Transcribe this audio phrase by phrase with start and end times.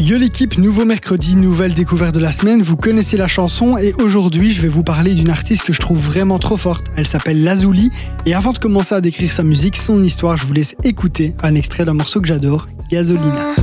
[0.00, 4.50] Yo l'équipe, nouveau mercredi, nouvelle découverte de la semaine, vous connaissez la chanson et aujourd'hui
[4.50, 6.86] je vais vous parler d'une artiste que je trouve vraiment trop forte.
[6.96, 7.92] Elle s'appelle Lazuli
[8.26, 11.54] et avant de commencer à décrire sa musique, son histoire, je vous laisse écouter un
[11.54, 13.54] extrait d'un morceau que j'adore, Gasolina.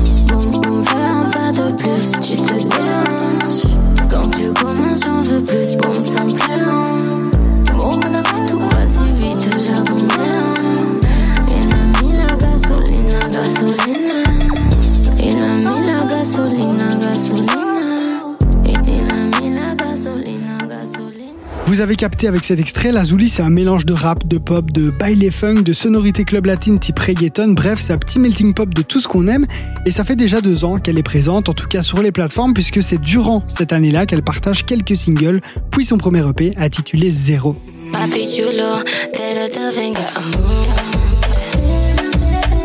[2.21, 3.80] Tu
[16.31, 17.55] gasolina, gasolina.
[17.55, 17.91] La.
[21.65, 24.71] Vous avez capté avec cet extrait, la Zouli c'est un mélange de rap, de pop,
[24.71, 28.73] de baile funk, de sonorité club latine type reggaeton, bref c'est un petit melting pop
[28.73, 29.45] de tout ce qu'on aime
[29.85, 32.53] et ça fait déjà deux ans qu'elle est présente, en tout cas sur les plateformes
[32.53, 37.57] puisque c'est durant cette année-là qu'elle partage quelques singles, puis son premier EP intitulé Zéro.
[37.91, 38.77] Papi chulo,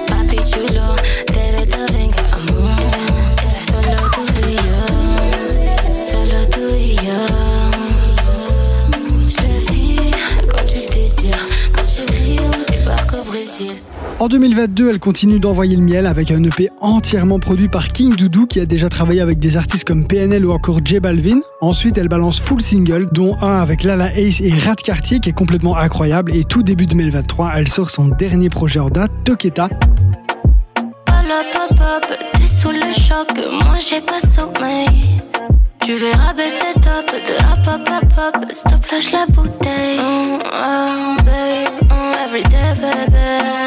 [0.09, 0.85] Papi chulo,
[14.18, 18.46] En 2022, elle continue d'envoyer le miel avec un EP entièrement produit par King Doudou
[18.46, 21.40] qui a déjà travaillé avec des artistes comme PNL ou encore J Balvin.
[21.60, 25.34] Ensuite, elle balance full single, dont un avec Lala Ace et Rat Cartier qui est
[25.34, 26.34] complètement incroyable.
[26.34, 29.68] Et tout début 2023, elle sort son dernier projet en date, Toketa.
[32.49, 33.29] sous le choc,
[33.65, 34.87] moi j'ai pas sommeil.
[35.84, 40.01] Tu verras baisser top de la pop pop pop Stop lâche la bouteille
[42.37, 43.65] every day, baby.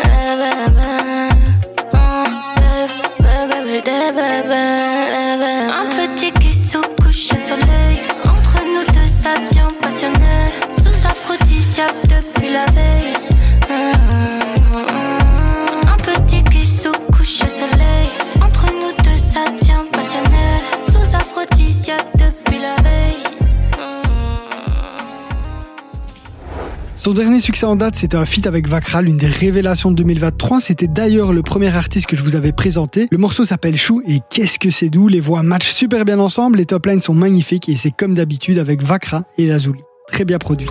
[27.00, 30.60] Son dernier succès en date, c'était un feat avec Vakra, l'une des révélations de 2023.
[30.60, 33.08] C'était d'ailleurs le premier artiste que je vous avais présenté.
[33.10, 35.08] Le morceau s'appelle Chou et qu'est-ce que c'est doux.
[35.08, 38.58] Les voix matchent super bien ensemble, les top lines sont magnifiques et c'est comme d'habitude
[38.58, 39.80] avec Vakra et Lazuli.
[40.11, 40.67] Très bien produit.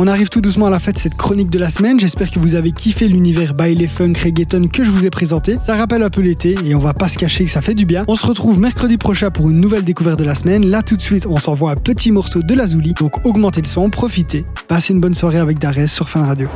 [0.00, 1.98] On arrive tout doucement à la fin de cette chronique de la semaine.
[1.98, 5.58] J'espère que vous avez kiffé l'univers baile funk reggaeton que je vous ai présenté.
[5.60, 7.84] Ça rappelle un peu l'été et on va pas se cacher que ça fait du
[7.84, 8.04] bien.
[8.06, 10.64] On se retrouve mercredi prochain pour une nouvelle découverte de la semaine.
[10.70, 12.94] Là tout de suite, on s'envoie un petit morceau de la Zouli.
[12.94, 14.44] Donc augmentez le son, profitez.
[14.68, 16.48] Passez une bonne soirée avec Darès sur Fin Radio.